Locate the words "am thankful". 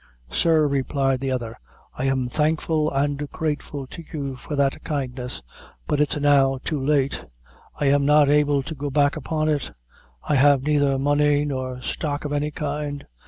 2.05-2.89